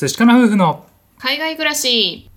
[0.00, 0.86] 寿司かな夫婦の
[1.18, 2.30] 海外暮らし。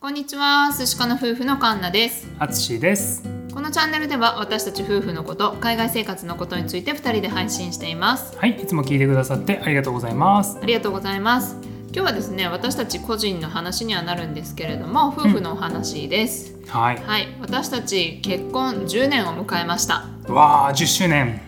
[0.00, 0.72] こんにちは。
[0.72, 2.26] 寿司かな夫婦のカンナです。
[2.38, 3.22] あつしです。
[3.52, 8.38] このチャンネルでは私たち夫婦のこと海外生活のことについて2人で配信しています。
[8.38, 10.58] はいいつも聞いてくださってありがとうございます。
[10.62, 16.98] ありがとうございます今日はですね私たち個人の話にはなるんですけれども夫婦のお話です、はい。
[16.98, 17.28] はい。
[17.40, 20.04] 私たち結婚10年を迎えました。
[20.28, 21.40] わあ10周年。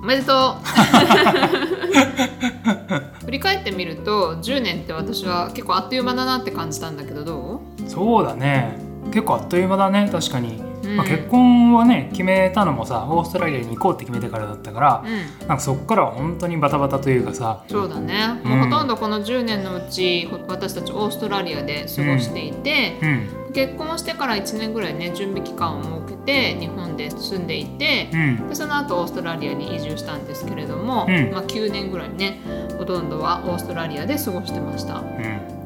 [0.00, 0.58] おめでとう。
[3.26, 8.78] 振り返ってみると10年って私は結構あっという間だなって感じたんだけどどそうだね。
[9.06, 10.96] 結構あっという間だね確かに、うん。
[10.96, 15.48] まあ、結婚はね決めたのもさオーストラリアに行こうって決めてからだったからう、うん。
[15.48, 18.50] なんかそっからは本当にバタバタというかさそうだね、うん。
[18.50, 23.52] もうほとんどこの10年のうち私たちオーストラリアで過ごしていて、うん。
[23.52, 28.48] 結婚してから1年ぐらいね準備期間を設けて日本で住んでいてう、ん。
[28.48, 31.30] でその後オーストラリアに移住したんですけれども、うん。
[31.32, 32.40] まあ、9年ぐらいね
[32.78, 35.02] ほとんどはオーストラリアで過ごしてました。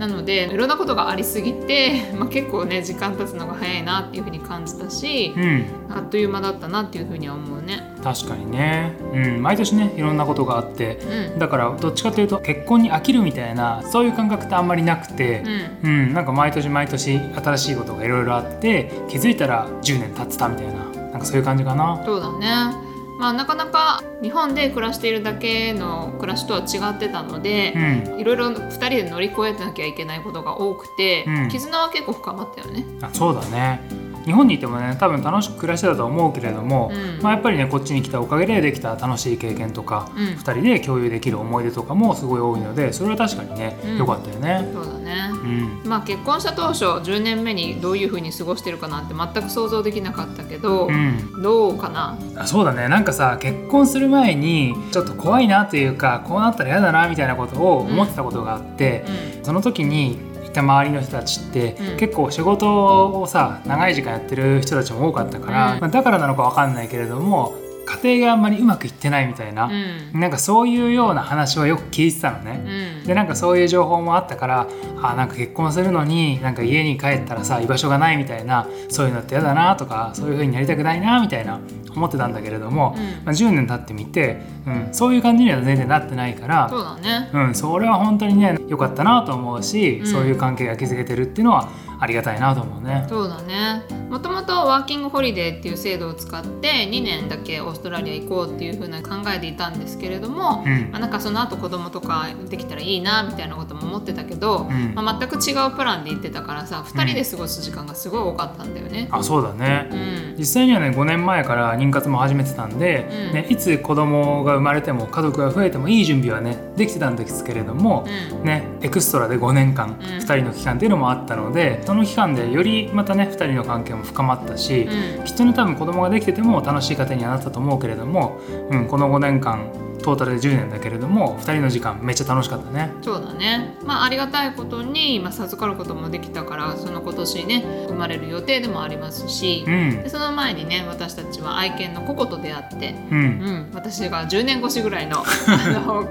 [0.07, 5.65] うんなのでいろんなことがありすぎて、 まあ、結構ね時間経つのが早いなっていうふうに感じたし、うん。
[5.89, 7.93] あっという間だったなっていうふうには思うね。
[8.03, 10.99] 確かにね、うん、毎年ねいろんなことがあって
[11.33, 11.39] うん。
[11.39, 15.45] だからどっちかというと結婚に飽きるみたいなそういう感覚ってあんまりなくて
[15.85, 15.91] う、ん。
[15.91, 20.73] うん、なんか毎年毎年新しいことがいろいろあって気づいたら10年経ってたみたいな
[21.13, 22.03] なんかそういう感じかな。
[22.05, 22.82] そうだね
[23.23, 27.73] まあなかなか日本で暮らしているだけの暮らしとは違ってたので
[28.11, 31.49] う、ん、いろいろ2人で乗り越えなきゃいけないことが多くて、うん。
[31.49, 32.85] 絆は結構深まったよね。
[33.01, 37.23] あそうだね日本にいてもね多分楽しく暮らしてたと思うけれども、うん。
[37.23, 40.25] まあ、やっぱりねこっちに来たおかげでできた楽しい経験とか、うん。
[40.39, 43.99] 2人で共有できる思い出とかもすごい多いのでそれは確かにねうん。
[43.99, 44.71] 良、かったよね。
[44.73, 45.31] そうだね。
[45.33, 45.83] うん。
[45.85, 52.17] まあ結婚した当初10年目にどういうふうに過ごしてるかなんて全く想像できなかったけど、うん、どうかな？
[52.37, 52.89] あそうだね。
[52.89, 59.05] なんかさ結婚する前にちょっと怖いなというかこうなったら嫌だなみたいなことを思ってたことがあって、
[59.43, 61.97] うその時にいた周りの人たちって、うん。
[61.97, 65.81] 結構仕事をさ長い時間やってる人たちも多かったから、うん。
[65.81, 67.55] まあ、だからなのかわかんないけれども
[67.85, 69.73] 家庭があんまりうまくいってないみたいな、ん
[70.15, 70.21] うん。
[70.21, 73.01] なんかそういうような話はよく聞いてたのうね。
[73.03, 73.07] ん。
[73.07, 74.69] でなんかそういう情報もあったから
[75.03, 81.61] あなんか結婚するのになんか家に帰ったらさ居場所がないみたいなそういうのって嫌だなとかそういう風になりたくないなみたいな
[81.95, 83.03] 思ってたんだけれども、うん。
[83.25, 87.31] まあ、10年経ってみて、うん、そういう感じには全然なってないからそうだね。
[87.33, 90.07] うん、それは本当にね良かったなと思うし、うん。
[90.07, 91.69] そういう関係が築けてるっていうのは
[92.03, 93.07] ありがたいなと思うね。
[93.09, 93.85] そうだね。
[94.11, 100.91] もともとワーキングホリデーっていう制度を使って2年だけオーストラリア行こうっていう風な考えでいたんですけれども、うん。
[100.91, 104.95] まあ、なんかその後子供とかできたらいいなみたいなことも思ってたけど、うん。
[104.97, 109.07] まあ、全く違うプランで行ってたからさ2人で過ごす時間がすごい多かったんだよね。
[109.13, 110.35] あそうだね、うん。
[110.37, 113.33] 実際にはね5年前から妊活も始めてたんで、うん。
[113.35, 118.45] ね、いつ子供が生まれても家族が増えてもいい準備はねできてたんですけれども、うん。
[118.45, 119.93] ね、エクストラで5年間、ん。
[119.93, 124.89] 2人の期間っていうのもあったのでその期間でよりまたね2人の関係も深まったし、
[125.19, 125.25] うん。
[125.25, 129.73] きっとね多分子供ができてても楽しい家庭にはなったと思うけれども、うん、この5年間
[130.03, 132.93] トータルで10年だけれども2人の時間めっちゃ楽しかったね。
[133.03, 140.03] そうだね、まあ、ありがたいことに、まあ、授かることもできたからその今年ね生まれる予定でもありますし、うん。
[140.03, 143.19] でその前にね私たちは愛犬のココと出会って、うん。
[143.19, 146.09] うん、私が10年越しぐらいの あの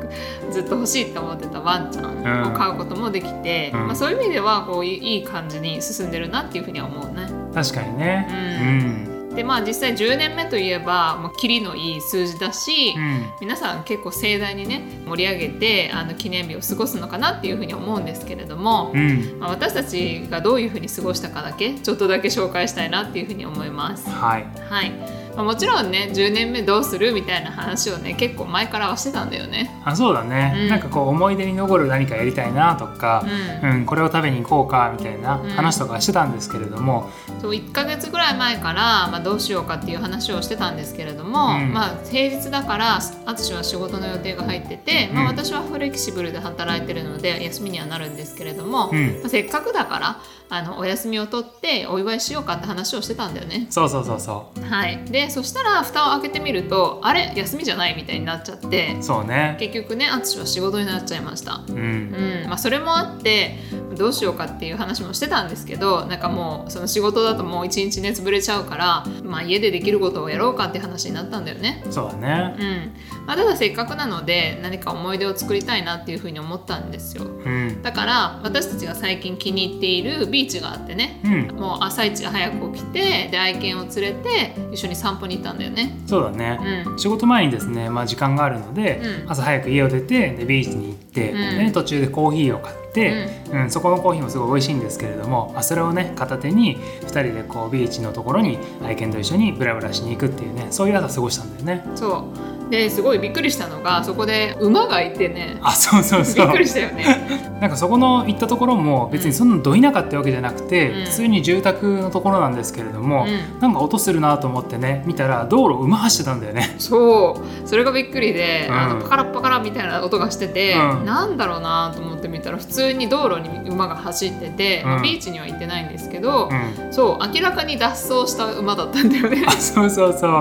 [0.51, 7.27] ずっと欲しいって思ってたワンちゃんを飼うこともできて、うんまあ、そういう意味ではこういいいい感じに進んでるなっていうふうには思うね。
[7.53, 8.27] 確かにね。
[8.65, 13.31] うんでまあ実際10年目といえば、まあ、キリのいい数字だし、うん。
[13.39, 19.39] 皆さん結構盛大にね盛り上げてあの記念日を過ごすのかなっていうふうに思うんですけれども、うん。
[19.39, 24.09] まあ、私たちがどういうふうに過ごしたかだけちょっとだけ紹介したいなっていうふうに思います。
[24.09, 24.45] はい。
[24.69, 25.21] はい。
[25.35, 29.81] まあ、もちろんね10年目どうするみたいな話をね結構前からはしてたんだよね。
[29.85, 30.67] あそうだね、うん。
[30.67, 33.25] なんかこう思い出に残る何かやりたいなとか、
[33.63, 35.49] ううんこれを食べに行こうかみたいなうん。
[35.49, 37.09] 話とかしてたんですけれども、
[37.41, 41.73] そう1ヶ月ぐらい前から、まあ、どうしようかっていう話をしてたんですけれども、うん。
[41.73, 49.19] まあ、平日だから淳は仕事の予定が入ってて、まあ、うん私はフレキシブルで働いてるので休みにはなるんですけれども、うん。
[49.21, 53.67] まあ、せっかくだからあのお休みを取ってお祝いしようかって話をしてたんだよね。
[53.69, 57.31] そうそうそうそはい、でそしたら蓋を開けてみるとあれ？
[57.35, 59.55] 休みじゃないみたいになっちゃってうそうね。
[59.59, 61.61] 結局ね淳は仕事になっちゃいました。
[61.67, 61.75] うん。
[61.77, 62.49] うん。
[62.49, 63.55] まあ、それもあって
[63.97, 71.83] どうしようかっていう話もしてたんですけどなんかもうその仕事だともう一日ね潰れちゃうから、まあ、家でできることをやろうかって話になったんだよね。
[71.89, 72.55] そうだね。
[72.59, 73.25] うん。
[73.25, 77.23] まあ、ただせっかくなので何か思い出を作りたいなっていうふうに思ったんですよ。
[77.23, 77.81] うん。
[77.81, 81.21] だから私たちが最近気に入っているビビーチがあってね。
[81.23, 81.59] うん。
[81.59, 85.99] もう朝一早く起きてで愛犬を連れて一緒に散歩に行ったんだよね。
[86.07, 86.99] そうだね、うん。
[86.99, 89.31] 仕事前にですね、まあ、時間があるので、うん。
[89.31, 93.71] 朝早く家を出てでビーチに行で途中でコーヒーを買って、うん。
[93.71, 101.85] そこのコーヒーもすごい美味しいんですけれども、まあ、それをね片手に2人でこうビーチのところに愛犬と一緒にブラブラしに行くっていうねそういう朝過ごしたんだよね。
[101.95, 105.57] そうですごいびっくりしたのがそこで馬がいてね。
[105.61, 106.47] あそうそうびそう。
[106.47, 107.05] っくりしたよね。
[107.61, 111.03] なんかそこの行ったところも別にそんなど田舎ってわけじゃなくて、うん。
[111.03, 113.59] 普通に住宅のところなんですけれども、うん。
[113.61, 116.75] なんか音するなと思ってね見たら道路馬走ってたんだよね。
[116.79, 117.67] そう。
[117.67, 118.75] それがびっくりで、うん。
[118.75, 121.05] あのパカラパカラみたいな音がしてて、うん。
[121.05, 126.93] なんだろうなと思ってみたら普通に道路に馬が走ってて、まビーチには行ってないんですけど、うん。
[126.93, 129.43] そう明らかに脱走した馬だったんだよね。
[129.45, 130.31] あそうそうそう。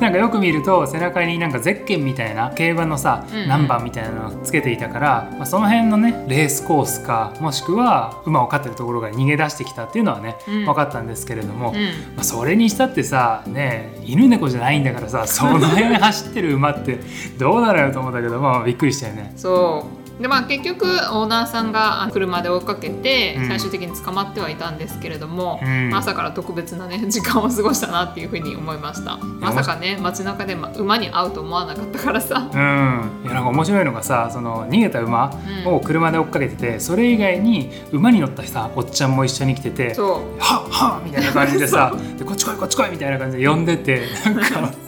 [0.00, 3.48] なんかよく見ると背中になんかゼッケンみたいな競馬のさ、うんうん。
[3.48, 10.64] ナンバーみたいなのをつけていたから、まあ、その辺のねレースコースかもしくは馬を飼ってるところから逃げ出してきたっていうのはね、うん。
[10.64, 12.14] 分かったんですけれども、うん。
[12.16, 16.98] まあ、それにしたってさね犬猫じゃないんだからさその辺走ってる馬って
[17.38, 19.32] どうなのよと思ったけどまあびっくりしたよね。
[19.36, 23.48] そうでまあ結局オーナーさんがあ車で追いかけてうん。
[23.48, 25.90] 最終的に捕まってはいたんですけれども、うん。
[25.90, 29.18] まあ朝から特別なね 時間を過ごしたなっていうふうに思いました。
[29.40, 32.48] まさかね街中でま馬に会うと思わなかったからさ。
[32.52, 35.30] うん、いやなんか面白いのがさその逃げた馬
[35.66, 35.74] うん。
[35.74, 40.08] を車で追っかけてて、それ以外に馬に乗ったさおっちゃんも一緒に来ててそう。
[40.40, 44.70] はっはっみたいな感じでさ でこっち来いこっち来いみたいな感じで呼んでてなんか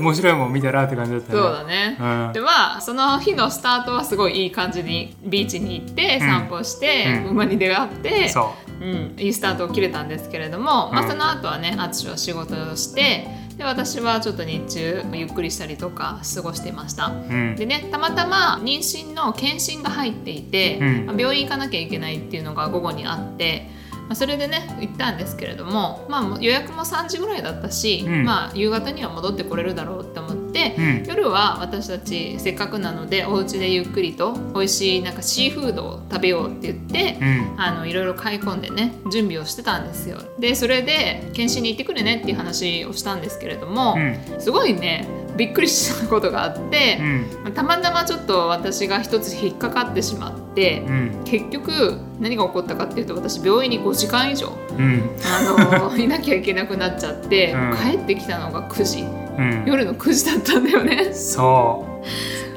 [0.00, 1.42] 面白いもん見たらって感じだったそう。
[1.42, 2.32] だね、うん。
[2.32, 6.26] でまあその日のスタートはすごいいい感じにビーチに行ってうん。
[6.26, 7.30] 散歩して、うん。
[7.30, 8.70] 馬に出会って、そう。
[8.84, 13.26] ん、いいスタートを切れたんですけれども、まあ、うんその後はね淳は仕事をして
[13.58, 17.08] で私はちょっと日中ゆっくりしたりとか過ごしていました。
[17.08, 17.56] う、うん。
[17.56, 21.06] でねたまたま妊娠の検診が入っていて、うん。
[21.06, 23.68] まあ病院行かなきゃいけないっていうのが午後にあって、
[24.10, 28.24] まあ、それでね行ったんですけれども、まあ、予約も3時ぐらいだったし、うん。
[28.24, 31.04] まあ、夕方には戻ってこれるだろうって思って、うん。
[31.06, 37.54] 夜は私たちせっかくなのでお家でゆっくりと美味しいなんかシーフードを食べようって言って、うん。
[37.56, 40.18] あのいろいろ買い込んでね準備をしてたんですよ。
[40.40, 44.40] でそれで検診に行ってくるねっていう話をしたんですけれども、うん。
[44.40, 45.06] すごいね
[45.40, 46.98] びっくりしたことがあって
[47.46, 47.52] う、ん。
[47.54, 51.22] たまたまちょっと私が一つ引っかかってしまって、うん。
[51.24, 55.10] 結局何が起こったかっていうと私病院に5時間以上うん。
[55.24, 57.74] あの いなきゃいけなくなっちゃって、うん。
[57.74, 59.00] 帰ってきたのが9時。
[59.38, 59.64] うん。
[59.66, 61.14] 夜の9時だったんだよね。
[61.14, 61.86] そ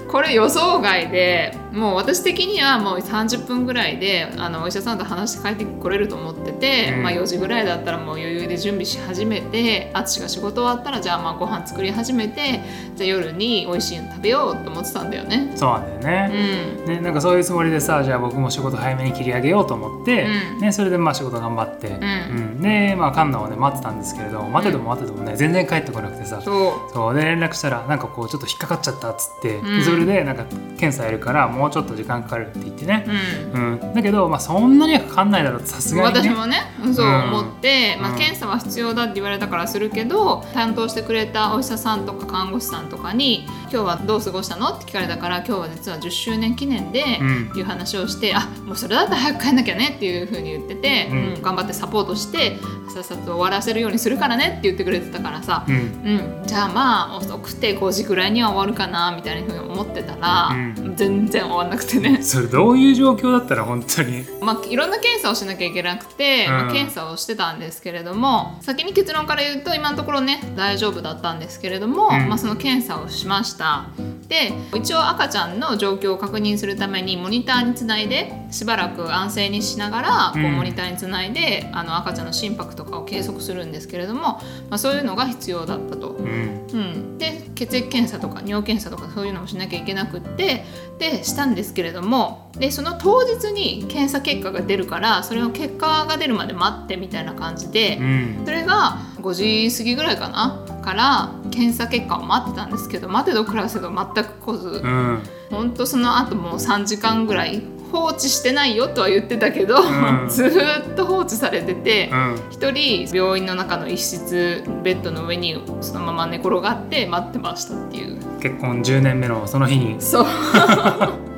[0.09, 7.03] これ予想外でもう私的にはもう30分ぐらいであのお医者さんと話して帰ってこれると思ってて、うん。
[7.03, 12.61] まあ、4時ぐらいだったらもう余裕で準備し始めて淳が仕事終わったらじゃあまあご飯作り始めて
[12.95, 15.51] じゃあ夜に美味しいの食べようと思ってたんだよね。
[15.55, 16.83] うそうなんだようね。
[16.83, 16.85] ん。
[16.85, 20.59] ね、なんかそういうつもりでさじゃあ僕も仕事早めに切り上げようと思って、うん。
[20.59, 21.93] ね、それでまあ仕事頑張って、ん。
[21.93, 22.61] うん。
[22.61, 26.39] で、まあ、カンナをね待ってたんですけれど待てても待っててもね全然帰ってこなくてさ。
[26.39, 26.93] そう。
[26.93, 27.15] そう。
[27.15, 29.83] で連絡したらなんかこうちょっと引っかかっちゃったっつって、うん。
[29.83, 30.45] それでなんか
[30.77, 33.05] 検査やるからもうちょっと時間かかるって言ってね、
[33.53, 33.79] うん。
[33.81, 33.93] うん。
[33.93, 36.29] だけど、まあ、そんなにはかかんないだろうとさすがにね。
[36.29, 36.57] 私もね
[36.91, 38.17] そううん思って、まあ、うん。
[38.17, 47.51] 検査は必要だって言われたからするけど担当してくれたお医者さんとか看護師さんとかに「今日はどう過ごしたの?」って聞かれたから今日は実は10周年記念で、うん。
[47.55, 51.17] いう話をして「あもうそれだったら早く帰んなきゃね」っていうふうに言ってて、うん。
[51.17, 52.57] うん頑張ってサポートして
[52.93, 55.75] さっさと終わらせるようにするからねって言ってくれてたからさ、うん。
[55.75, 62.21] うん、じゃあまあ遅くて5時ぐらいには終わるかなみたいなふうに思ってたら、う全然終わんなくてね。
[62.21, 64.25] それどういう状況だったら本当に。
[64.41, 72.27] まあ、いろんな検査をしなきゃいけなくて、検査をしてたんですけれども先に結論から言うと今のところね大丈夫だったんですけれども、うん。
[72.27, 73.85] まあ、その検査をしました
[74.27, 80.53] で一応赤ちゃんの状況を確認するためにモニターにつないでしばらく安静にしながらこううん。
[80.53, 86.09] モニターにつないで、あの赤ちゃんの心拍とかを計測するんですけれども、まあ、そういうのが必要だったと。
[86.09, 86.67] うん。
[86.73, 90.65] うん、で血液検査とか尿検査とかそういうのもしなきゃいけなくって
[90.97, 98.41] でしたんですけれどもでその当日に検査結果が出るからそれの結果が出るまで待ってみたいな感じで、うん。
[98.43, 105.23] それが5時過ぎぐらいかなから検査結果を待ってたんですけど待てど暮らせど全く来ず、うん。
[105.49, 110.25] ほんとその後もう3時間ぐらい放置してないよとは言ってたけど、うん。
[110.29, 112.09] ずーっと放置されてて。
[112.11, 112.39] うん。
[112.49, 118.17] 一人病院の中の一室ベッドの上にそのまま寝転がって待ってましたっていう。
[118.39, 119.95] 結婚10年目のその日に。
[119.99, 120.25] そう。
[120.25, 121.32] うん、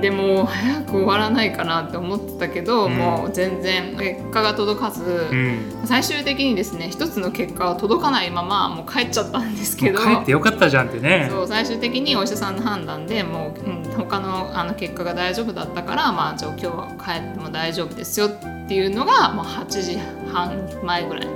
[0.00, 2.96] でも早く終わらないかなって思ってたけど、うん。
[2.96, 5.82] もう全然結果が届かず、うん。
[5.84, 10.00] 最終的にですね一つの結果は届かないままもう帰っちゃったんですけど。
[10.00, 11.28] 帰ってよかったじゃんってね。
[11.30, 19.98] そう最終的にお医者さんの判断でもう、うん、他のあの結果が大丈夫だったから、まあ、じゃあ今日は帰っても大丈夫ですよっていうのがもう8時
[20.32, 21.26] 半前ぐらい。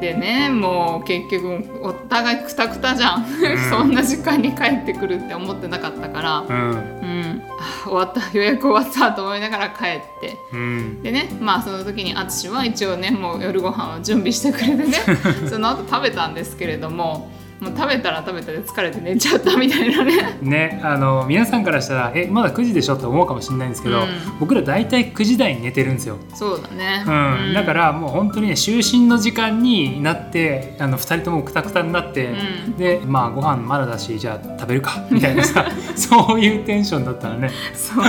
[0.00, 3.26] でねもう結局お互いくたくたじゃん、
[3.68, 6.70] そんな時間に帰ってくるって思ってなかったから、うん。
[6.70, 10.38] うん、あ終わった 予約終わったと思いながら帰って。
[10.52, 11.02] うん。
[11.02, 14.94] でねまあその時に淳は一応ねもう夜ご飯を準備してくれてね
[15.50, 20.38] その後食べたんですけれどももう食べたら食べたで疲れて寝ちゃったみたいなね。
[20.40, 24.06] ねあの皆さんからしたらえまだ9時でしょって思うかもしれないんですけど、うん。
[24.40, 27.54] 僕ら大体9時台に寝てるんですよ、そうだね、うん。
[27.54, 32.32] だからもう本当にね就寝の時間になってあの2人ともくたくたになって、
[32.66, 32.76] うん。
[32.78, 37.50] でまあご飯まだだしじゃあ食べるか みたいなさ そういうテンションだったらね。
[37.74, 38.04] そう。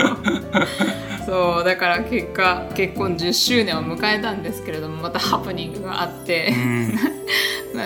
[1.25, 6.47] そうだから結果結婚10周年を迎えたんですけれどもまたハプニングがあって。
[6.51, 6.99] う、ん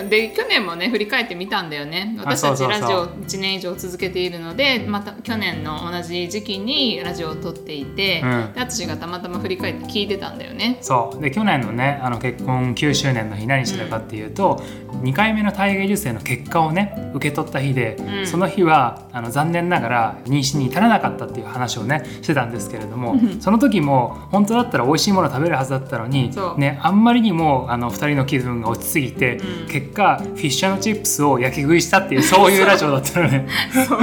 [0.08, 2.16] で去年もね振り返ってみたんだよね。
[2.18, 8.52] 私たちラジオ1年以上続けているのでまた去年の同じ時期にラジオを撮っていて、うん。
[8.56, 10.78] がたまたま振り返って聞いてたんだよね。
[10.80, 11.20] そう。
[11.20, 14.62] で去年のねあの結婚9周年の日何してたかっていうと、
[15.02, 18.26] 2回目の体外受精の結果をね受け取った日で、うん。
[18.26, 23.40] その日はあの残念ながら妊娠に至らなかったっていう話をねしてたんですけれども、うん。
[23.40, 33.46] その時も本当だったら美味しいもの食べるはずだったのにね、あんまりにもあの2人の気分が落ちすぎて、うん結果フィッシュチップスを焼き食いしたっていうそういうラジオだったのね。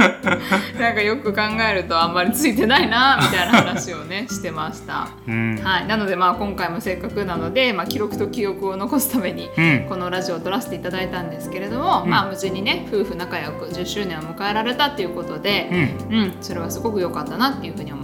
[0.78, 5.08] なんかよく考えるとあんまりついてないなみたいな話をねしてました。
[5.26, 5.60] うん。
[5.60, 9.86] はい、なのでまあ今回もせっかくなので、まあ、記録と記憶を残すためにうん。
[9.88, 12.10] このラジオを撮らせていただいたんですけれども、うん。
[12.10, 15.68] まあ無事にね夫婦仲良く10周年を迎えられたっていうことで、
[16.10, 16.16] うん。
[16.16, 18.03] うん、それはすごく良かったなっていうふうに思いま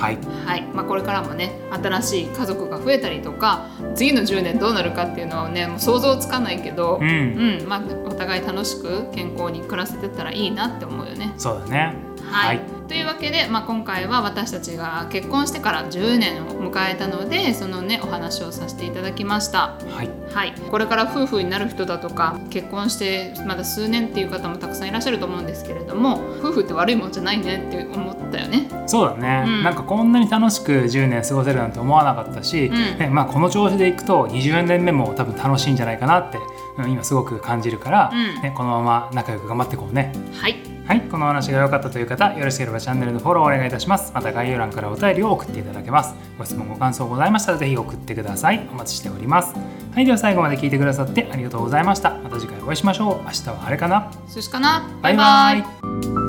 [0.00, 0.18] はい。
[0.46, 0.62] はい。
[0.72, 7.58] まあ、これからもね新しい家族が増えたりとか次の10年どうなるかっていうのはねもう想像つかないけど、うん。
[7.60, 7.68] うん。
[7.68, 11.32] まあ、お互い楽しく健康に暮らせてったらいいなって思うよね。
[11.36, 12.11] そうだね。
[12.32, 12.82] はい、はい。
[12.88, 19.78] というわけで、まあ、今回は私たちが結婚してから10年を迎えたのでそのねお話をさせていただきました。
[19.90, 20.10] はい。
[20.32, 28.68] はい、これから夫婦になる人だとか結婚してまだ数年っていう方もたくさんいらっしゃると思うんですけれども夫婦って悪いもんじゃないねって思ったよね。
[28.86, 29.62] そうだね、うん。
[29.62, 32.98] なんかこんなに楽しく10年過ごせるなんて思わなかったし、うん。
[32.98, 36.40] ねまあ、この調子でいくと20年目も多分楽しいんじゃないかなって、う
[36.86, 38.42] ん今すごく感じるから、うん。
[38.42, 40.12] ね、このまま仲良く頑張っていこうね。
[40.34, 44.12] はいはい、このお話が良かったという方、よろしければチャンネルのフォローお願いいたします。
[44.14, 46.14] また概要欄からお便りを送っていただけます。
[46.36, 48.68] ご質問、ご感想ございましたらぜひ送ってください。
[48.70, 49.54] お待ちしております。
[49.94, 52.10] はい、では最後まで聞いてくださってありがとうございました。
[52.22, 53.24] また次回お会いしましょう。
[53.24, 54.10] 明日はあれかな？
[54.28, 54.88] 寿司かな？
[55.00, 56.21] バイバイ